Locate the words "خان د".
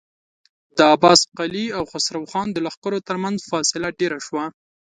2.31-2.57